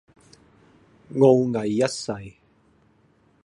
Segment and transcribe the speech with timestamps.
[1.13, 2.35] 傲睨一世